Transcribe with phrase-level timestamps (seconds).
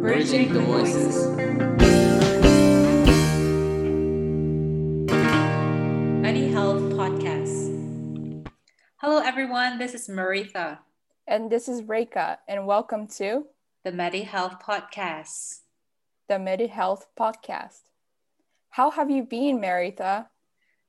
[0.00, 1.26] Bridging the Voices.
[6.22, 8.48] Medi Health Podcast.
[8.96, 9.76] Hello, everyone.
[9.78, 10.78] This is Maritha,
[11.26, 12.38] And this is Reka.
[12.48, 13.44] and welcome to
[13.84, 15.60] the Medi Health Podcast.
[16.26, 17.80] the Medi Health Podcast.
[18.70, 20.28] How have you been, Maritha?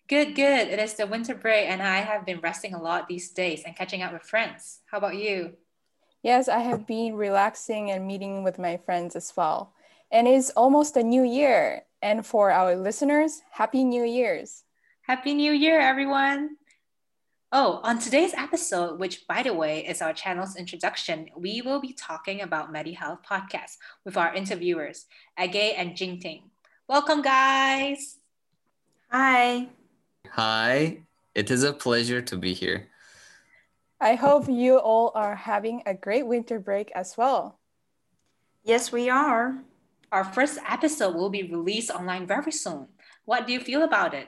[0.07, 0.69] Good, good.
[0.69, 3.75] It is the winter break, and I have been resting a lot these days and
[3.75, 4.79] catching up with friends.
[4.89, 5.57] How about you?
[6.23, 9.73] Yes, I have been relaxing and meeting with my friends as well.
[10.09, 11.83] And it's almost a new year.
[12.01, 14.63] And for our listeners, Happy New Year's.
[15.01, 16.55] Happy New Year, everyone!
[17.51, 21.91] Oh, on today's episode, which by the way is our channel's introduction, we will be
[21.91, 26.43] talking about Medi Health Podcast with our interviewers, Ege and Jingting.
[26.87, 28.19] Welcome, guys!
[29.11, 29.67] Hi.
[30.31, 30.99] Hi,
[31.35, 32.87] it is a pleasure to be here.
[34.03, 37.57] I hope you all are having a great winter break as well.
[38.61, 39.63] Yes, we are.
[40.11, 42.87] Our first episode will be released online very soon.
[43.23, 44.27] What do you feel about it?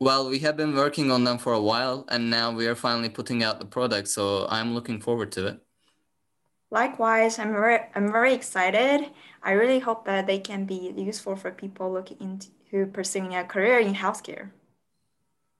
[0.00, 3.10] Well, we have been working on them for a while and now we are finally
[3.10, 5.60] putting out the product, so I'm looking forward to it.
[6.70, 9.10] Likewise, I'm very, I'm very excited.
[9.42, 12.16] I really hope that they can be useful for people looking
[12.72, 14.52] into pursuing a career in healthcare.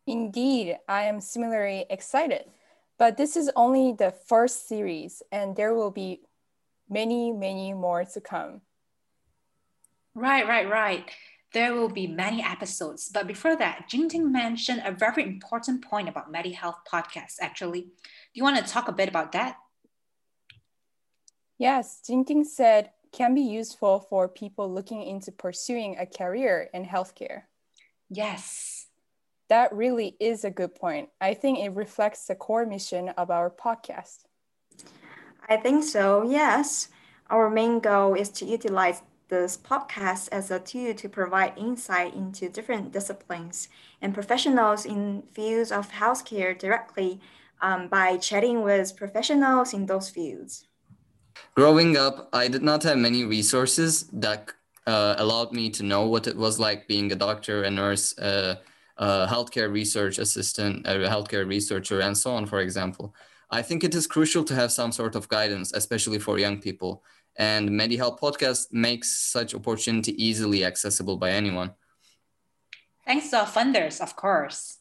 [0.06, 2.46] Indeed, I am similarly excited.
[2.98, 6.22] But this is only the first series, and there will be
[6.90, 8.62] many, many more to come.
[10.14, 11.08] Right, right, right.
[11.52, 13.08] There will be many episodes.
[13.08, 17.82] But before that, Jingting mentioned a very important point about Medi Health Podcast, actually.
[17.82, 19.56] Do you want to talk a bit about that?
[21.56, 27.44] Yes, Jingting said can be useful for people looking into pursuing a career in healthcare.
[28.10, 28.87] Yes.
[29.48, 31.08] That really is a good point.
[31.20, 34.24] I think it reflects the core mission of our podcast.
[35.48, 36.88] I think so, yes.
[37.30, 42.48] Our main goal is to utilize this podcast as a tool to provide insight into
[42.48, 43.68] different disciplines
[44.00, 47.20] and professionals in fields of healthcare directly
[47.60, 50.66] um, by chatting with professionals in those fields.
[51.54, 54.52] Growing up, I did not have many resources that
[54.86, 58.56] uh, allowed me to know what it was like being a doctor, a nurse, uh,
[58.98, 63.14] a healthcare research assistant, a healthcare researcher, and so on, for example.
[63.50, 67.02] I think it is crucial to have some sort of guidance, especially for young people.
[67.36, 71.72] And MediHealth Podcast makes such opportunity easily accessible by anyone.
[73.06, 74.78] Thanks to our funders, of course.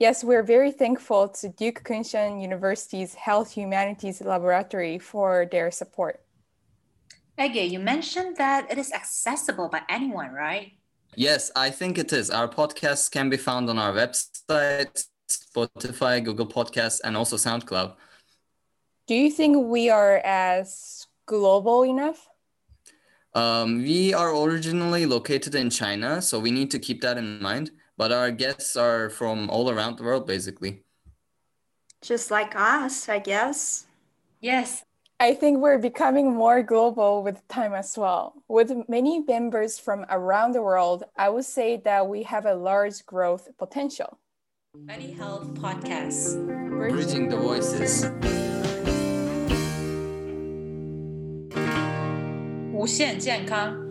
[0.00, 6.20] Yes, we're very thankful to Duke Kunshan University's Health Humanities Laboratory for their support.
[7.38, 10.72] Ege, you mentioned that it is accessible by anyone, right?
[11.16, 12.30] Yes, I think it is.
[12.30, 17.94] Our podcasts can be found on our website, Spotify, Google Podcasts, and also SoundCloud.
[19.06, 22.28] Do you think we are as global enough?
[23.34, 27.70] Um, we are originally located in China, so we need to keep that in mind.
[27.96, 30.82] But our guests are from all around the world, basically.
[32.02, 33.86] Just like us, I guess.
[34.40, 34.84] Yes.
[35.24, 38.34] I think we're becoming more global with time as well.
[38.46, 43.06] With many members from around the world, I would say that we have a large
[43.06, 44.18] growth potential.
[44.76, 46.36] Medi Health Podcasts,
[46.68, 48.04] Bridging the Voices.
[52.74, 53.83] 无限健康。